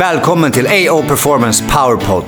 [0.00, 2.24] Välkommen till AO Performance Powerpod.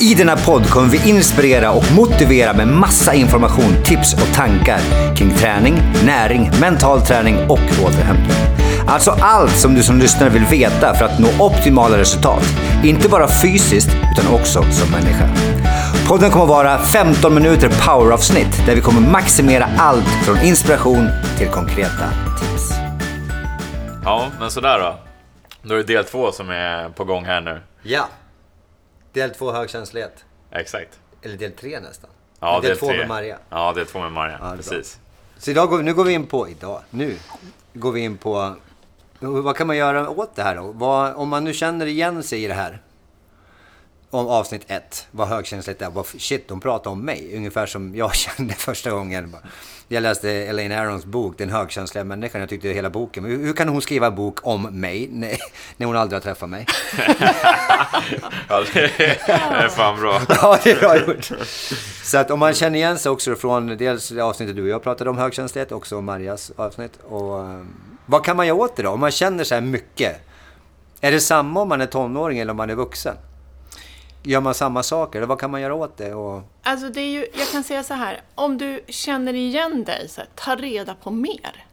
[0.00, 4.80] I denna podd kommer vi inspirera och motivera med massa information, tips och tankar
[5.16, 8.36] kring träning, näring, mental träning och återhämtning.
[8.86, 12.44] Alltså allt som du som lyssnare vill veta för att nå optimala resultat.
[12.84, 15.28] Inte bara fysiskt utan också som människa.
[16.08, 21.08] Podden kommer vara 15 minuter poweravsnitt där vi kommer maximera allt från inspiration
[21.38, 22.04] till konkreta
[22.40, 22.72] tips.
[24.04, 25.07] Ja, men sådär då.
[25.62, 27.60] Då är det del två som är på gång här nu.
[27.82, 28.08] Ja.
[29.12, 30.24] Del två högkänslighet.
[30.50, 30.98] Exakt.
[31.22, 32.10] Eller del tre nästan.
[32.40, 32.96] Ja, del, del två tre.
[32.98, 33.38] med Maria.
[33.50, 34.38] Ja, del två med Maria.
[34.42, 34.98] Ja, Precis.
[35.38, 37.16] Så idag går, nu går vi in på, idag, nu
[37.72, 38.54] går vi in på,
[39.20, 40.72] vad kan man göra åt det här då?
[40.72, 42.80] Vad, om man nu känner igen sig i det här,
[44.10, 48.14] om avsnitt ett, vad högkänsligt är, vad, shit, de pratar om mig, ungefär som jag
[48.14, 49.36] kände första gången.
[49.88, 53.68] Jag läste Elaine Arons bok, Den högkänsliga människan, jag tyckte hela boken, hur, hur kan
[53.68, 55.36] hon skriva en bok om mig när,
[55.76, 56.66] när hon aldrig har träffat mig?
[58.48, 60.20] Ja, det är fan bra.
[60.28, 61.30] Ja, det är bra gjort.
[62.02, 64.82] Så att om man känner igen sig också från dels det avsnittet du och jag
[64.82, 66.92] pratade om högkänslighet, också Marias avsnitt.
[67.08, 67.60] Och, eh,
[68.06, 68.90] vad kan man göra åt det då?
[68.90, 70.16] Om man känner så här mycket.
[71.00, 73.16] Är det samma om man är tonåring eller om man är vuxen?
[74.22, 75.18] Gör man samma saker?
[75.18, 76.14] Eller vad kan man göra åt det?
[76.14, 80.08] Och, Alltså det är ju, jag kan säga så här, om du känner igen dig,
[80.08, 81.66] så här, ta reda på mer.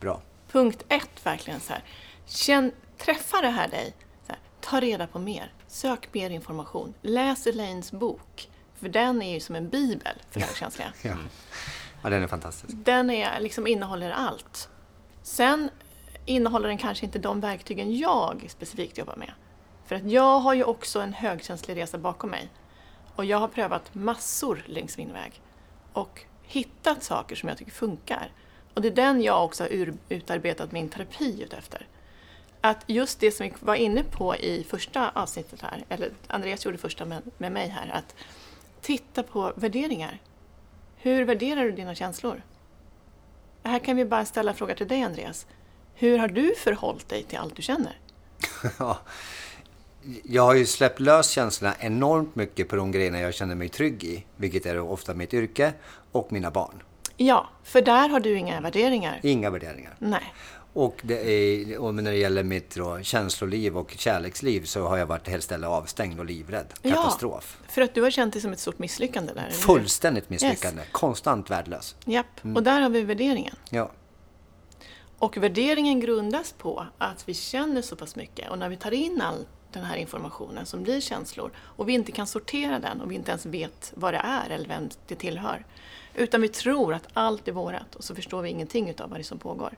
[0.00, 0.20] bra.
[0.52, 1.82] Punkt ett, verkligen så här.
[2.26, 3.94] Känn, träffa det här dig,
[4.26, 5.52] så här, ta reda på mer.
[5.66, 6.94] Sök mer information.
[7.02, 8.48] Läs Elaines bok.
[8.80, 10.92] För den är ju som en bibel för högkänsliga.
[11.02, 11.14] Ja.
[12.02, 12.74] ja, den är fantastisk.
[12.76, 14.68] Den är, liksom innehåller allt.
[15.22, 15.70] Sen
[16.26, 19.32] innehåller den kanske inte de verktygen jag specifikt jobbar med.
[19.90, 22.48] För att jag har ju också en högkänslig resa bakom mig.
[23.16, 25.40] Och jag har prövat massor längs min väg.
[25.92, 28.32] Och hittat saker som jag tycker funkar.
[28.74, 31.86] Och det är den jag också har utarbetat min terapi utefter.
[32.60, 36.78] Att just det som vi var inne på i första avsnittet här, eller Andreas gjorde
[36.78, 38.14] första med, med mig här, att
[38.80, 40.18] titta på värderingar.
[40.96, 42.42] Hur värderar du dina känslor?
[43.62, 45.46] Här kan vi bara ställa frågan till dig Andreas.
[45.94, 47.98] Hur har du förhållit dig till allt du känner?
[50.02, 50.14] Ja.
[50.24, 54.04] Jag har ju släppt lös känslorna enormt mycket på de grejerna jag känner mig trygg
[54.04, 54.26] i.
[54.36, 55.72] Vilket är ofta mitt yrke
[56.12, 56.82] och mina barn.
[57.16, 59.20] Ja, för där har du inga värderingar.
[59.22, 59.96] Inga värderingar.
[59.98, 60.34] Nej.
[60.72, 65.28] Och, är, och när det gäller mitt då, känsloliv och kärleksliv så har jag varit
[65.28, 66.66] helt stället avstängd och livrädd.
[66.82, 67.58] Katastrof.
[67.62, 69.42] Ja, för att du har känt det som ett stort misslyckande där.
[69.42, 69.52] eller?
[69.52, 70.82] Fullständigt misslyckande.
[70.92, 71.96] Konstant värdelös.
[72.04, 73.54] Japp, och där har vi värderingen.
[73.70, 73.90] Ja.
[75.18, 79.20] Och värderingen grundas på att vi känner så pass mycket och när vi tar in
[79.20, 83.14] all den här informationen som blir känslor och vi inte kan sortera den och vi
[83.14, 85.64] inte ens vet vad det är eller vem det tillhör.
[86.14, 89.22] Utan vi tror att allt är vårat och så förstår vi ingenting utav vad det
[89.22, 89.76] är som pågår.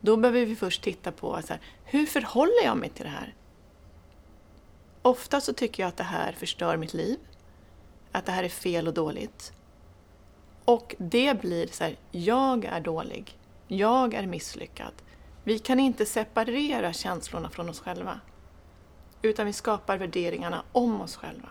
[0.00, 3.34] Då behöver vi först titta på så här, hur förhåller jag mig till det här?
[5.02, 7.18] Ofta så tycker jag att det här förstör mitt liv.
[8.12, 9.52] Att det här är fel och dåligt.
[10.64, 13.38] Och det blir så här, jag är dålig.
[13.68, 14.92] Jag är misslyckad.
[15.44, 18.20] Vi kan inte separera känslorna från oss själva.
[19.22, 21.48] Utan vi skapar värderingarna om oss själva.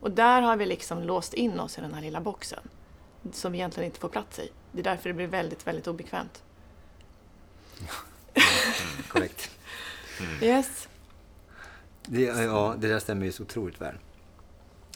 [0.00, 2.62] Och där har vi liksom låst in oss i den här lilla boxen.
[3.32, 4.50] Som vi egentligen inte får plats i.
[4.72, 6.42] Det är därför det blir väldigt, väldigt obekvämt.
[9.08, 9.50] Korrekt.
[10.40, 10.88] Yes.
[12.02, 13.94] Det, ja, det där stämmer ju så otroligt väl.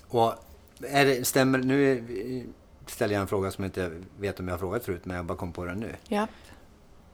[0.08, 0.34] Och
[0.80, 2.46] är det, stämmer, nu
[2.86, 5.24] ställer jag en fråga som jag inte vet om jag har frågat förut, men jag
[5.24, 5.96] bara kom på den nu.
[6.08, 6.26] Ja.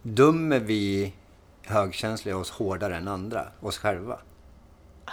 [0.02, 1.14] Dömer vi
[1.62, 4.18] högkänsliga oss hårdare än andra, oss själva?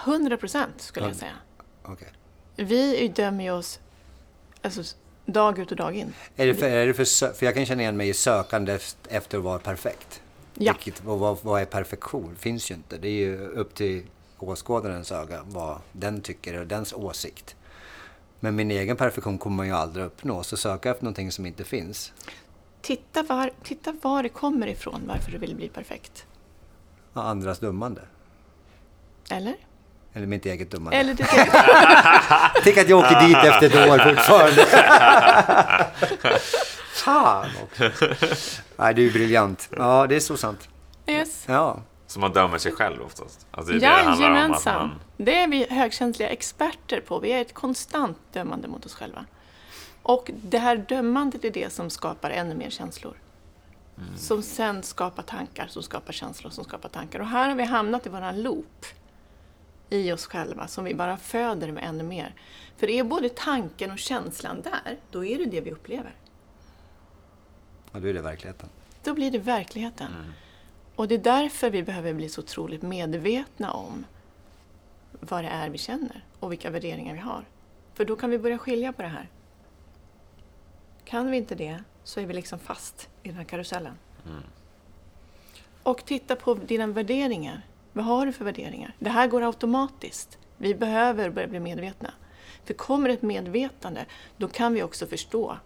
[0.06, 1.34] 100 procent skulle jag säga.
[1.84, 2.08] Okej.
[2.56, 3.80] Vi dömer ju oss
[4.62, 6.13] alltså, dag ut och dag in.
[6.35, 8.96] Är det för, är det för, för jag kan känna igen mig i sökande ef-
[9.09, 10.22] efter att vara perfekt.
[10.53, 10.74] Ja.
[10.74, 12.35] Vilket, och vad, vad är perfektion?
[12.35, 12.97] finns ju inte.
[12.97, 14.03] Det är ju upp till
[14.38, 17.56] åskådarens öga vad den tycker och dens åsikt.
[18.40, 20.44] Men min egen perfektion kommer man ju aldrig uppnå.
[20.44, 22.14] Så söka efter någonting som inte finns.
[22.81, 26.26] Titta var, titta var det kommer ifrån varför du vill bli perfekt.
[27.14, 28.02] Ja, andras dömande.
[29.29, 29.55] Eller?
[30.17, 30.97] Eller mitt eget dömande.
[30.97, 31.53] Eller ditt eget.
[32.64, 34.66] Tänk att jag åker dit efter ett år fortfarande.
[36.93, 38.05] Fan också.
[38.78, 39.69] Nej, det är briljant.
[39.78, 40.69] Ja, det är så sant.
[41.08, 41.43] Yes.
[41.47, 41.79] Ja.
[42.08, 43.47] Så man dömer sig själv oftast.
[43.52, 44.34] Alltså det är det det handlar om.
[44.35, 44.87] Att Jajamensan.
[44.87, 47.20] man, Det är vi högkänsliga experter på.
[47.20, 49.25] Vi är ett konstant dömande mot oss själva.
[50.03, 53.13] Och det här dömandet är det som skapar ännu mer känslor.
[54.17, 57.20] Som sen skapar tankar, som skapar känslor, som skapar tankar.
[57.20, 58.85] Och här har vi hamnat i våran loop
[59.89, 62.34] i oss själva som vi bara föder med ännu mer.
[62.78, 66.16] För är både tanken och känslan där, då är det det vi upplever.
[67.91, 68.69] ja, då är det verkligheten.
[69.03, 70.07] Då blir det verkligheten.
[70.95, 74.05] Och det är därför vi behöver bli så otroligt medvetna om
[75.11, 77.45] vad det är vi känner och vilka värderingar vi har.
[77.93, 79.29] För då kan vi börja skilja på det här.
[81.05, 83.93] Kan vi inte det så är vi liksom fast i den här karusellen.
[85.84, 87.66] Och titta på dina värderingar.
[87.97, 88.96] Vad har du för värderingar?
[88.99, 90.38] Det här går automatiskt.
[90.58, 92.14] Vi behöver börja bli medvetna.
[92.66, 94.05] För kommer ett medvetande,
[94.38, 95.58] då kan vi också förstå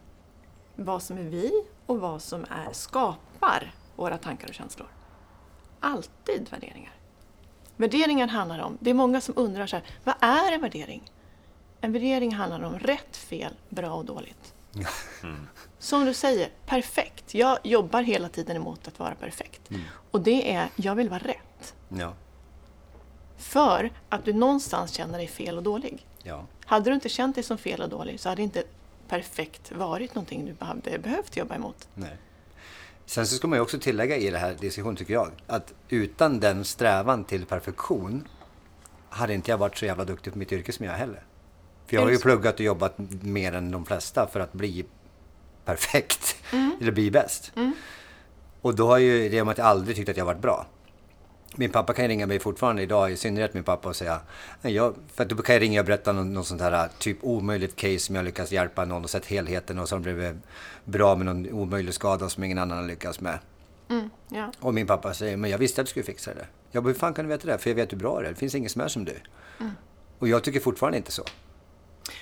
[0.75, 1.51] vad som är vi
[1.85, 4.87] och vad som är, skapar våra tankar och känslor.
[5.79, 6.93] Alltid värderingar.
[7.77, 11.11] Värderingar handlar om, det är många som undrar så här, vad är en värdering?
[11.81, 14.53] En värdering handlar om rätt, fel, bra och dåligt.
[15.79, 17.33] Som du säger, perfekt.
[17.33, 19.69] Jag jobbar hela tiden emot att vara perfekt.
[20.11, 21.37] Och det är, jag vill vara rätt.
[21.97, 22.13] Ja.
[23.37, 26.05] För att du någonstans känner dig fel och dålig.
[26.23, 26.45] Ja.
[26.65, 28.63] Hade du inte känt dig som fel och dålig så hade inte
[29.07, 31.87] perfekt varit någonting du hade behövt jobba emot.
[31.93, 32.17] Nej.
[33.05, 36.39] Sen så ska man ju också tillägga i det här diskussionen tycker jag, att utan
[36.39, 38.27] den strävan till perfektion
[39.09, 41.23] hade inte jag varit så jävla duktig på mitt yrke som jag heller.
[41.85, 44.85] För jag har ju pluggat och jobbat mer än de flesta för att bli
[45.65, 46.35] perfekt.
[46.81, 47.51] Eller bli bäst.
[48.61, 50.67] Och då har ju det med att jag aldrig tyckt att jag varit bra.
[51.55, 54.21] Min pappa kan ringa mig fortfarande idag, i synnerhet min pappa, och säga...
[54.61, 57.17] "Nej, Jag, för att då kan jag ringa och berätta någon, någon sånt här typ
[57.21, 60.35] omöjligt case som jag lyckats hjälpa någon och sett helheten och de blivit
[60.85, 63.39] bra med någon omöjlig skada som ingen annan har lyckats med.
[64.29, 64.51] Ja.
[64.59, 66.45] Och min pappa säger, men jag visste att du skulle fixa det.
[66.71, 67.57] Jag bara, hur fan kan du veta det?
[67.57, 68.29] För jag vet hur bra det är.
[68.29, 69.15] Det finns ingen som är som du.
[70.19, 71.23] Och jag tycker fortfarande inte så.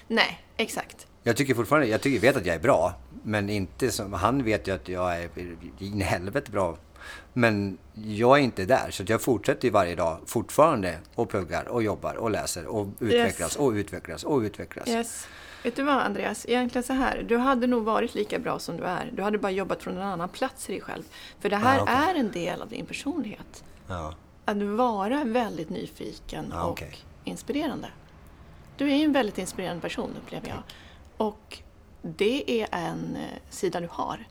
[0.08, 1.08] Nej, exakt.
[1.24, 2.94] Jag tycker fortfarande, jag tycker, vet att jag är bra.
[3.24, 5.30] Men inte som, han vet ju att jag är
[5.80, 6.78] in i helvete bra.
[7.34, 8.92] Men jag är inte där.
[8.92, 13.40] Så jag fortsätter ju varje dag fortfarande och pluggar och jobbar och läser och utvecklas
[13.52, 13.56] Yes.
[13.56, 14.88] och utvecklas och utvecklas.
[14.88, 15.28] Yes.
[15.64, 17.26] Vet du vad Andreas, egentligen så här.
[17.30, 19.10] Du hade nog varit lika bra som du är.
[19.14, 21.04] Du hade bara jobbat från en annan plats i dig själv.
[21.40, 21.96] För det här Ah, okej.
[21.96, 23.64] är en del av din personlighet.
[23.88, 24.14] Ja.
[24.46, 26.96] Att vara väldigt nyfiken Ah, och okej.
[27.24, 27.88] inspirerande.
[28.78, 30.58] Du är ju en väldigt inspirerande person upplever jag.
[31.18, 31.58] Och
[32.02, 34.28] det är en eh, sida du har.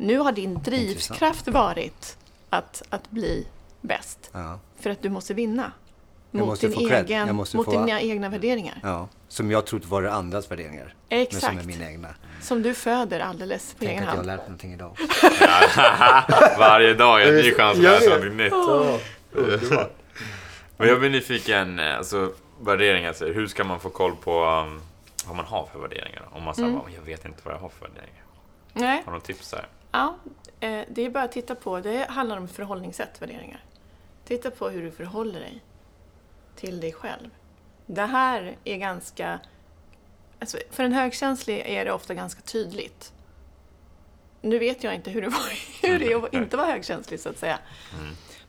[0.00, 2.16] Nu har din drivkraft varit
[2.50, 3.46] att, att bli
[3.80, 4.30] bäst.
[4.32, 4.58] Ja.
[4.80, 5.72] För att du måste vinna.
[6.30, 8.80] Jag Mot, måste din egen, mot få- dina egna värderingar.
[8.82, 9.08] ja.
[9.28, 10.94] Som jag trott var andras värderingar.
[11.08, 11.58] Men som Exakt.
[11.62, 12.08] är mina egna.
[12.42, 14.26] Som du föder alldeles på Tänk egen att jag har hand.
[14.26, 14.96] lärt mig någonting idag.
[16.58, 18.52] Varje dag är en ny chans att Jag lära någonting nytt.
[20.76, 24.80] Men jag blir nyfiken, eh, alltså värderingar, så hur ska man få koll på um,
[25.26, 26.22] vad man har för värderingar?
[26.32, 28.22] Om man säger, jag vet inte vad jag har för värderingar.
[28.72, 29.66] Nej, Har du något tips där?
[29.98, 30.16] Ja,
[30.60, 31.80] eh, det är bara att titta på.
[31.80, 33.64] Det handlar om förhållningssätt, värderingar.
[34.24, 35.62] Titta på hur du förhåller dig
[36.56, 37.30] till dig själv.
[37.86, 39.40] Det här är ganska...
[40.38, 43.12] Alltså, för en högkänslig är det ofta ganska tydligt.
[44.40, 47.28] Nu vet jag inte hur det, var, hur det är att inte vara högkänslig, så
[47.28, 47.58] att säga.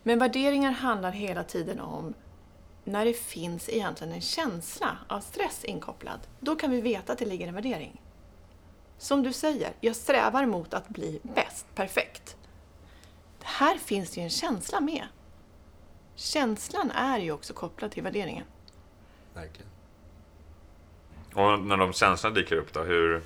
[0.03, 2.13] Men värderingar handlar hela tiden om
[2.83, 6.19] när det finns egentligen en känsla av stress inkopplad.
[6.39, 8.01] Då kan vi veta att det ligger en värdering.
[8.99, 12.35] Som du säger, jag strävar mot att bli bäst, perfekt.
[13.41, 15.07] Här finns ju en känsla med.
[16.15, 18.43] Känslan är ju också kopplad till värderingen.
[19.33, 19.69] Verkligen.
[21.33, 23.23] Och när de känslorna dyker upp då, hur,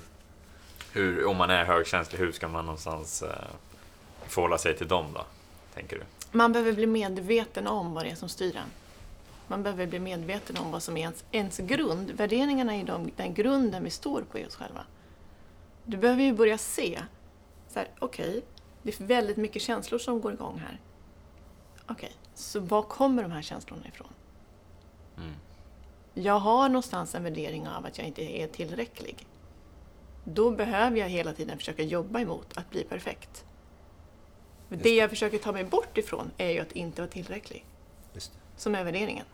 [0.92, 3.30] hur, om man är högkänslig, hur ska man någonstans eh,
[4.26, 5.24] förhålla sig till dem då?
[5.74, 6.02] Tänker du?
[6.38, 8.70] Man behöver bli medveten om vad det är som styr en.
[9.46, 12.10] Man behöver bli medveten om vad som är ens, ens grund.
[12.10, 14.84] Värderingarna är de, den grunden vi står på i oss själva.
[15.84, 17.02] Du behöver ju börja se,
[17.68, 18.44] så här, okej,
[18.82, 20.80] det är väldigt mycket känslor som går igång här.
[21.86, 24.12] Okej, så var kommer de här känslorna ifrån?
[26.14, 29.26] Jag har någonstans en värdering av att jag inte är tillräcklig.
[30.24, 33.44] Då behöver jag hela tiden försöka jobba emot att bli perfekt.
[34.68, 37.66] För det jag försöker ta mig bort ifrån är ju att inte vara tillräcklig,
[38.56, 39.26] som är värderingen.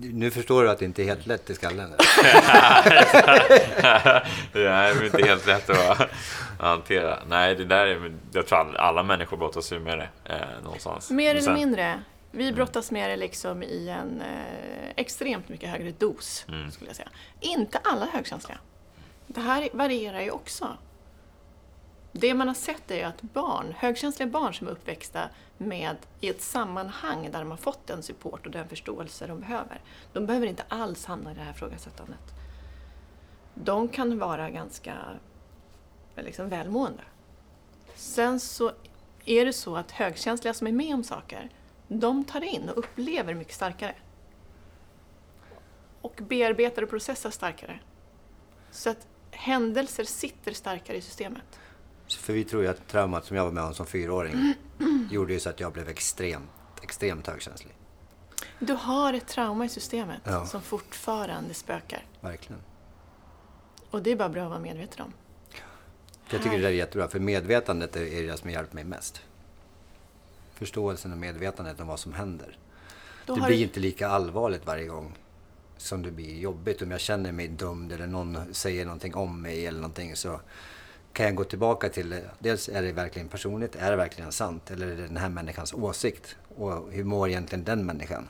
[0.00, 1.90] Nu förstår du att det inte är helt lätt i skallen.
[4.52, 6.10] Det är inte helt lätt att
[6.60, 7.18] hantera.
[7.28, 11.10] Nej, det där är, jag tror alla, alla människor brottas ju med det eh, någonstans.
[11.10, 12.02] Mer Men eller sen- mindre.
[12.30, 17.08] Vi brottas med det liksom i en eh, extremt mycket högre dos, skulle jag säga.
[17.40, 18.58] Inte alla högkänsliga.
[19.26, 20.68] Det här varierar ju också.
[22.20, 26.42] Det man har sett är att barn, högkänsliga barn som är uppväxta med i ett
[26.42, 29.80] sammanhang där de har fått den support och den förståelse de behöver.
[30.12, 32.34] De behöver inte alls hamna i det här frågasättandet.
[33.54, 34.94] De kan vara ganska
[36.16, 37.02] liksom, välmående.
[37.94, 38.72] Sen så
[39.24, 41.50] är det så att högkänsliga som är med om saker,
[41.88, 43.94] de tar in och upplever mycket starkare.
[46.00, 47.80] Och bearbetar och processar starkare.
[48.70, 51.58] Så att händelser sitter starkare i systemet.
[52.16, 54.54] För vi tror ju att traumat som jag var med om som fyraåring
[55.10, 56.50] gjorde ju så att jag blev extremt,
[56.82, 57.74] extremt högkänslig.
[58.58, 60.46] Du har ett trauma i systemet Ja.
[60.46, 62.04] som fortfarande spökar.
[62.20, 62.62] Verkligen.
[63.90, 65.12] Och det är bara bra att vara medveten om.
[66.30, 69.20] Jag tycker det där är jättebra, för medvetandet är det som har hjälpt mig mest.
[70.54, 72.58] Förståelsen och medvetandet om vad som händer.
[73.26, 75.14] Då det blir du- inte lika allvarligt varje gång
[75.76, 76.82] som det blir jobbigt.
[76.82, 80.40] Om jag känner mig dum eller någon säger någonting om mig eller någonting så
[81.12, 82.20] kan jag gå tillbaka till.
[82.38, 84.70] Dels är det verkligen personligt, är det verkligen sant?
[84.70, 86.36] Eller är det den här människans åsikt?
[86.56, 88.28] Och hur mår egentligen den människan?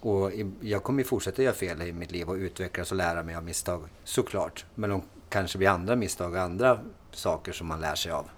[0.00, 3.34] Och jag kommer ju fortsätta göra fel i mitt liv och utvecklas och lära mig
[3.34, 4.64] av misstag, såklart.
[4.74, 6.80] Men de kanske blir andra misstag och andra
[7.12, 8.28] saker som man lär sig av.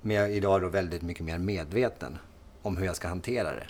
[0.00, 2.18] Men jag är idag då väldigt mycket mer medveten
[2.62, 3.66] om hur jag ska hantera det.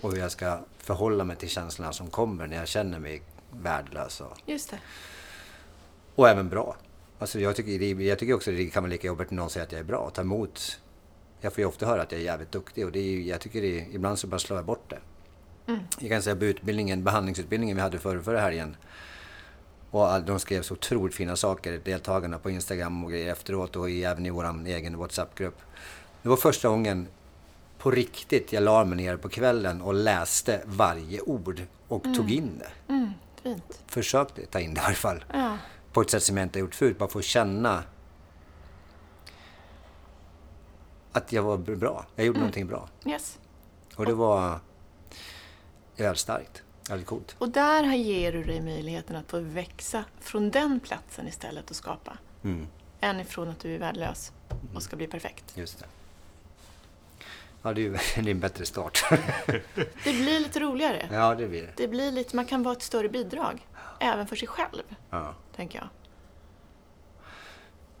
[0.00, 4.20] Och hur jag ska förhålla mig till känslorna som kommer när jag känner mig värdelös.
[4.20, 4.78] Och, Just det.
[6.14, 6.76] och även bra.
[7.22, 9.72] Alltså jag, tycker, jag tycker också det kan vara lika jobbigt när någon säger att
[9.72, 10.10] jag är bra.
[10.14, 10.80] Ta emot.
[11.40, 13.62] Jag får ju ofta höra att jag är jävligt duktig och det är, jag tycker
[13.62, 14.98] det är, ibland så bara slår jag bort det.
[15.98, 18.76] Jag kan säga på utbildningen, behandlingsutbildningen vi hade förra, förra helgen.
[19.90, 23.90] Och all, de skrev så otroligt fina saker, deltagarna på Instagram och grejer efteråt och
[23.90, 25.60] i, även i vår egen WhatsApp-grupp.
[26.22, 27.06] Det var första gången
[27.78, 32.58] på riktigt jag la mig ner på kvällen och läste varje ord och tog in
[32.58, 32.92] det.
[32.92, 33.10] Mm,
[33.42, 33.82] fint.
[33.86, 35.24] Försökte ta in det i alla fall.
[35.32, 35.58] Ja.
[35.92, 37.84] På ett sätt som jag inte gjort förut, bara att känna
[41.12, 42.06] att jag var bra.
[42.16, 42.88] Jag gjorde någonting bra.
[43.06, 43.38] Yes.
[43.96, 44.58] Och det var
[45.96, 46.62] jävligt starkt.
[46.88, 47.36] Jävligt coolt.
[47.38, 52.18] Och där ger du dig möjligheten att få växa från den platsen istället och skapa.
[52.44, 52.66] Mm,
[53.00, 54.32] Än ifrån att du är värdelös
[54.74, 55.44] och ska bli perfekt.
[55.56, 55.86] just det.
[57.62, 59.04] Ja, det är ju det är en bättre start.
[60.04, 61.08] Det blir lite roligare.
[61.12, 61.72] ja, det blir det.
[61.76, 63.66] Det blir lite, man kan vara ett större bidrag.
[64.02, 65.34] Även för sig själv, Ja.
[65.56, 65.88] tänker jag.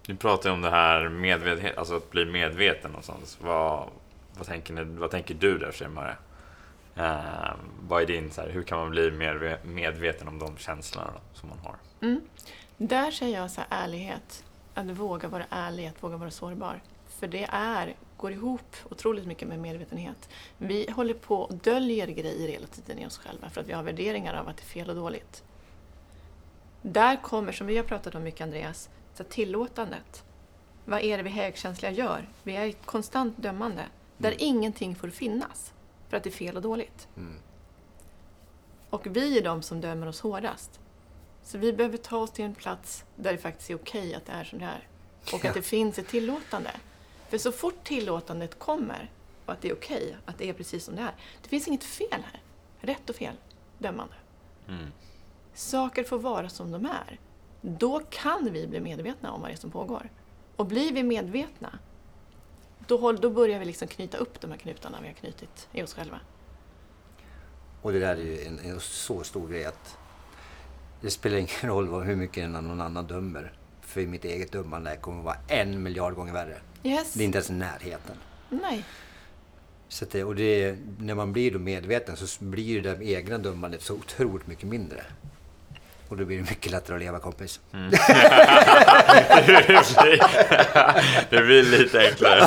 [0.06, 3.38] Ni pratar ju om det här medvetenhet, alltså att bli medveten någonstans.
[3.40, 3.88] Vad,
[4.36, 6.16] vad, tänker, ni, vad tänker du där Shemare?
[6.98, 7.54] Uh,
[7.88, 11.20] vad är din, så här, hur kan man bli mer medveten om de känslorna då,
[11.40, 11.76] som man har?
[12.00, 12.20] Mm.
[12.76, 14.44] Där säger jag så här, ärlighet.
[14.74, 16.80] Att våga vara ärlig, att våga vara sårbar.
[17.08, 20.28] För det är, går ihop otroligt mycket med medvetenhet.
[20.58, 23.82] Vi håller på och döljer grejer hela tiden i oss själva för att vi har
[23.82, 25.44] värderingar av att det är fel och dåligt.
[26.82, 30.24] Där kommer, som vi har pratat om mycket Andreas, så tillåtandet.
[30.84, 32.28] Vad är det vi högkänsliga gör?
[32.42, 33.84] Vi är ett konstant dömande.
[34.18, 35.72] Där ingenting får finnas
[36.08, 37.08] för att det är fel och dåligt.
[37.16, 37.38] Mm.
[38.90, 40.80] Och vi är de som dömer oss hårdast.
[41.42, 44.32] Så vi behöver ta oss till en plats där det faktiskt är okej att det
[44.32, 44.88] är som det är.
[45.32, 46.70] Och att det finns ett tillåtande.
[47.28, 49.10] För så fort tillåtandet kommer
[49.46, 51.12] och att det är okej, att det är precis som det är.
[51.42, 52.40] Det finns inget fel här.
[52.80, 53.34] Rätt och fel.
[53.78, 54.14] Dömande.
[54.68, 54.92] Mm.
[55.54, 57.20] Saker får vara som de är.
[57.60, 60.10] Då kan vi bli medvetna om vad det är som pågår.
[60.56, 61.78] Och blir vi medvetna,
[62.86, 65.94] då, då börjar vi liksom knyta upp de här knutarna vi har knutit i oss
[65.94, 66.20] själva.
[67.82, 69.98] Och det där är ju en, en så stor grej att
[71.00, 73.52] det spelar ingen roll vad, hur mycket någon annan dömer.
[73.80, 76.60] För mitt eget dömande kommer att vara en miljard gånger värre.
[76.82, 77.12] Yes.
[77.12, 78.16] Det är inte ens i närheten.
[78.48, 78.84] Nej.
[79.88, 83.94] Så det, och det, när man blir då medveten så blir det egna dömandet så
[83.94, 85.04] otroligt mycket mindre.
[86.12, 87.60] Och då blir det mycket lättare att leva kompis.
[91.30, 92.40] det blir lite enklare.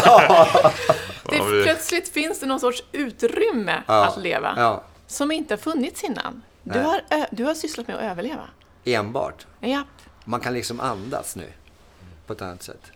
[1.29, 4.05] Det, plötsligt finns det någon sorts utrymme Ja.
[4.05, 6.41] att leva Ja, som inte har funnits innan.
[6.63, 6.84] Du Nej.
[6.84, 8.50] har, du har sysslat med att överleva.
[8.86, 9.48] enbart.
[9.60, 9.88] Japp.
[10.25, 11.48] Man kan liksom andas nu
[12.27, 12.91] på ett annat sätt.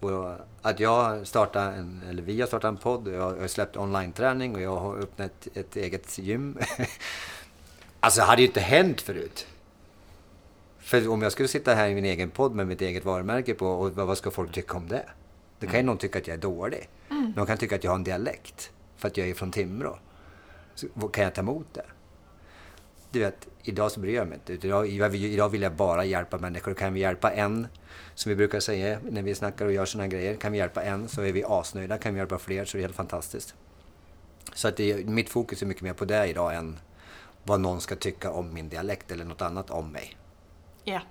[0.00, 3.76] Och att jag startar en, eller vi har startat en podd och jag har släppt
[3.76, 6.58] online-träning och jag har öppnat ett, ett eget gym.
[8.00, 9.46] alltså det hade ju inte hänt förut.
[10.78, 13.66] För om jag skulle sitta här i min egen podd med mitt eget varumärke på
[13.66, 15.04] och vad ska folk tycka om det?
[15.58, 16.88] Då kan ju någon tycka att jag är dålig.
[17.36, 19.98] Någon kan tycka att jag har en dialekt för att jag är från Timrå.
[20.74, 21.84] Så, kan jag ta emot det?
[23.10, 24.66] Du vet, idag så bryr jag mig inte.
[24.66, 26.74] Idag, idag vill jag bara hjälpa människor.
[26.74, 27.66] Kan vi hjälpa en,
[28.14, 30.36] som vi brukar säga när vi snackar och gör sådana grejer.
[30.36, 31.98] Kan vi hjälpa en så är vi asnöjda.
[31.98, 33.54] Kan vi hjälpa fler så är det helt fantastiskt.
[34.54, 36.78] Så att det, mitt fokus är mycket mer på det idag än
[37.44, 40.16] vad någon ska tycka om min dialekt eller något annat om mig.
[40.84, 41.02] Japp.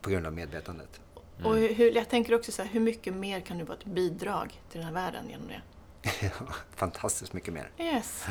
[0.00, 1.00] På grund av medvetandet.
[1.44, 4.62] Och hur, jag tänker också så här, hur mycket mer kan du vara ett bidrag
[4.70, 5.62] till den här världen genom det?
[6.74, 7.70] Fantastiskt mycket mer.
[7.78, 8.24] Yes.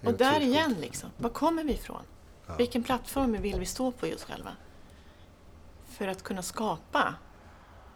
[0.00, 1.10] Är Och där igen, liksom.
[1.16, 2.02] Var kommer vi ifrån?
[2.58, 4.56] Vilken plattform vill vi stå på oss själva?
[5.86, 7.14] För att kunna skapa.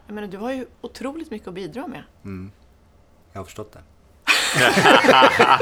[0.07, 2.05] Jag menar, du har ju otroligt mycket att bidra med.
[3.33, 3.83] Jag har förstått det.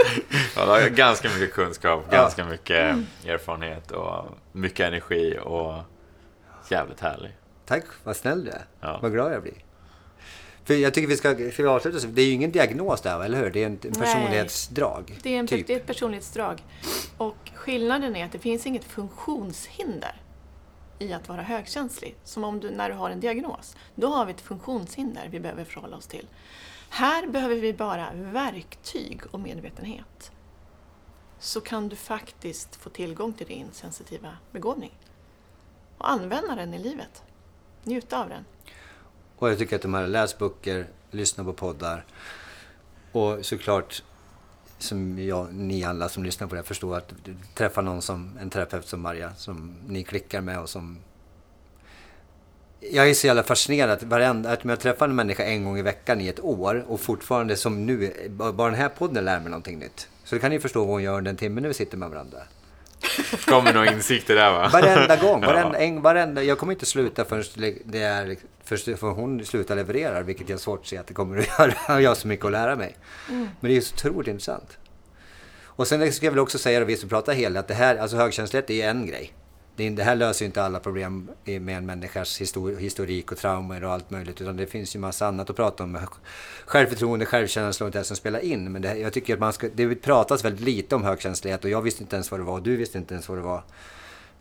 [0.57, 5.75] Ja, det har ganska mycket kunskap, ganska mycket erfarenhet och mycket energi och
[6.71, 7.31] jävligt härlig.
[7.67, 8.65] Tack, vad snäll du är.
[8.81, 8.99] Ja.
[9.03, 9.55] Vad glad jag blir.
[10.65, 13.25] För jag tycker vi ska, ska vi avsluta, så- det är ju ingen diagnos där,
[13.25, 13.51] eller hur?
[13.51, 13.93] Det är en en Nej.
[14.01, 15.19] personlighetsdrag.
[15.23, 15.67] Det är, en, typ.
[15.67, 16.63] det är ett personlighetsdrag.
[17.17, 20.21] Och skillnaden är att det finns inget funktionshinder
[20.99, 22.17] i att vara högkänslig.
[22.25, 23.77] Som om du, när du har en diagnos.
[23.95, 26.27] Då har vi ett funktionshinder vi behöver förhålla oss till.
[26.93, 30.33] Här behöver vi bara verktyg och medvetenhet.
[31.39, 34.99] Så kan du faktiskt få tillgång till din sensitiva begåvning.
[35.99, 37.23] Och använda den i livet.
[37.85, 38.45] Njuta av den.
[39.37, 42.05] Och jag tycker att de här läs böcker, lyssna på poddar
[43.13, 44.03] och såklart
[44.79, 47.13] som jag, ni alla som lyssnar på det här förstår att
[47.55, 50.99] träffa någon som en terapeut som Maria som ni klickar med och som
[52.81, 55.83] jag är så jävla fascinerad att, varenda, att jag träffar en människa en gång i
[55.83, 59.79] veckan i ett år och fortfarande som nu, bara den här podden lär mig någonting
[59.79, 60.09] nytt.
[60.25, 62.11] Så då kan ni förstå vad hon gör under en timme när vi sitter med
[62.11, 62.39] varandra.
[63.47, 64.71] Kommer några insikter där va?
[64.73, 65.85] Varenda gång, varenda, Ja.
[65.85, 67.45] en, varenda, jag kommer inte sluta förrän
[67.85, 71.39] det är, förrän hon slutar leverera, vilket jag har svårt att se att det kommer
[71.39, 72.01] att göra.
[72.01, 72.97] Jag har så mycket att lära mig.
[73.29, 74.79] Men det är så otroligt intressant.
[75.65, 78.17] Och sen ska jag väl också säga, vi som pratar helhet, att det här, alltså
[78.17, 79.33] högkänslighet är en grej.
[79.81, 83.39] Det, är- det här löser ju inte alla problem med en människas histor, historik och
[83.39, 84.41] traumer och allt möjligt.
[84.41, 85.99] Utan det finns ju massa annat att prata om.
[86.67, 88.73] Självförtroende, självkänsla och det som spelar in.
[88.73, 91.83] Men det, jag tycker att man ska, det pratas väldigt lite om högkänslighet och jag
[91.83, 93.63] visste inte ens vad det var och du visste inte ens vad det var.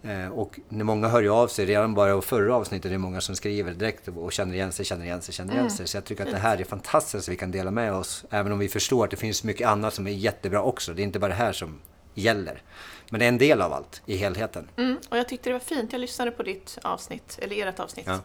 [0.03, 2.98] Eh, och när många hör ju av sig, redan bara i förra avsnittet är det
[2.98, 5.88] många som skriver direkt och känner igen sig, känner igen sig, känner igen sig.
[5.88, 8.25] Så jag tycker att det här är fantastiskt att vi kan dela med oss.
[8.29, 10.93] Även om vi förstår att det finns mycket annat som är jättebra också.
[10.93, 11.79] Det är inte bara det här som
[12.13, 12.61] gäller.
[13.09, 14.69] Men det är en del av allt i helheten.
[14.77, 15.91] Mm, och jag tyckte det var fint.
[15.91, 18.07] Jag lyssnade på ditt avsnitt, eller ert avsnitt.
[18.07, 18.19] Ja.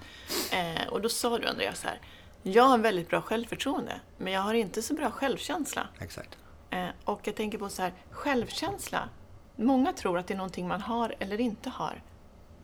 [0.58, 2.00] Eh, och då sa du Andreas så här.
[2.42, 5.88] Jag har väldigt bra självförtroende, men jag har inte så bra självkänsla.
[5.98, 6.38] Exakt.
[6.70, 9.08] Eh, och jag tänker på så här, självkänsla.
[9.56, 12.02] Många tror att det är någonting man har eller inte har.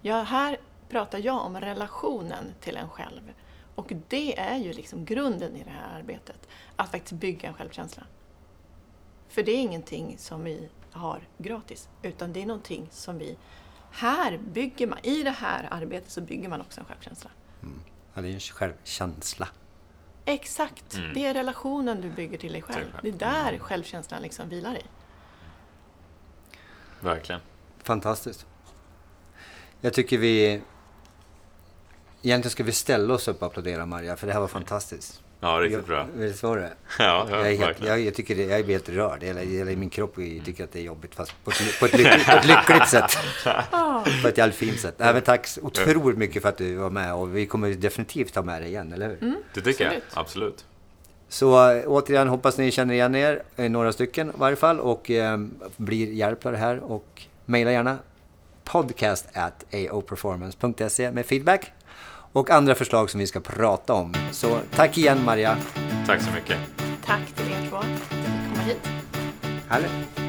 [0.02, 0.58] Ja, här
[0.88, 3.32] pratar jag om relationen till en själv.
[3.74, 6.48] Och det är ju liksom grunden i det här arbetet.
[6.76, 8.02] Att faktiskt bygga en självkänsla.
[9.28, 13.36] För det är ingenting som vi har gratis, utan det är någonting som vi...
[13.90, 17.30] Här bygger man, i det här arbetet så bygger man också en självkänsla.
[18.14, 19.48] Ja, det är en självkänsla.
[20.24, 22.98] Exakt, det är relationen du bygger till dig själv.
[23.02, 24.82] Det är där självkänslan liksom vilar i.
[27.00, 27.40] Verkligen.
[27.82, 28.46] Fantastiskt.
[29.80, 30.62] Jag tycker vi...
[32.22, 35.22] Egentligen ska vi ställa oss upp och applådera Maria, för det här var fantastiskt.
[35.40, 35.96] Ja, riktigt bra.
[35.96, 36.70] Jag, visst var det?
[36.98, 39.22] Ja, ja jag, är helt, jag, jag, tycker det, jag blir helt rörd.
[39.22, 41.98] Hela, hela min kropp jag tycker att det är jobbigt, fast på ett, på ett,
[41.98, 43.18] lyckligt, på ett lyckligt sätt.
[44.22, 44.94] på ett jävligt fint sätt.
[44.98, 48.42] Men tack så otroligt mycket för att du var med och vi kommer definitivt ha
[48.42, 49.36] med dig igen, eller hur?
[49.54, 49.94] Det tycker jag.
[49.94, 50.14] Absolut.
[50.14, 50.64] Absolut.
[51.30, 55.10] Så äh, återigen hoppas ni känner igen er, eh, några stycken i varje fall, och
[55.10, 55.38] eh,
[55.76, 56.78] blir hjälpta av det här.
[56.78, 57.98] Och mejla gärna
[58.64, 61.72] podcast at aoperformance.se med feedback
[62.32, 64.14] och andra förslag som vi ska prata om.
[64.32, 65.56] Så tack igen Maria.
[66.06, 66.58] Tack så mycket.
[67.04, 68.88] Tack till er två för att ni komma hit.
[69.68, 70.19] Härligt.